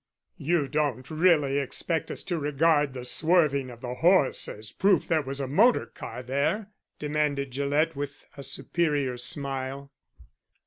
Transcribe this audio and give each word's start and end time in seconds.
"You 0.39 0.67
don't 0.67 1.11
really 1.11 1.59
expect 1.59 2.09
us 2.09 2.23
to 2.23 2.39
regard 2.39 2.93
the 2.93 3.05
swerving 3.05 3.69
of 3.69 3.81
the 3.81 3.93
horse 3.93 4.47
as 4.47 4.71
proof 4.71 5.07
there 5.07 5.21
was 5.21 5.39
a 5.39 5.47
motor 5.47 5.85
car 5.85 6.23
there?" 6.23 6.71
demanded 6.97 7.51
Gillett, 7.51 7.95
with 7.95 8.25
a 8.35 8.41
superior 8.41 9.17
smile. 9.19 9.91